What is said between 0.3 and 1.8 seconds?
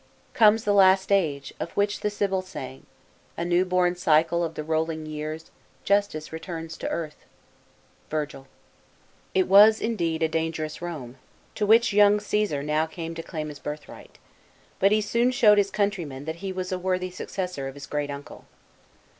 "Comes the Last Age, of